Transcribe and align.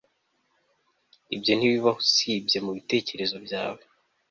Ibyo 1.35 1.51
ntibibaho 1.55 1.99
usibye 2.05 2.57
mubitekerezo 2.65 3.35
byawe 3.45 3.81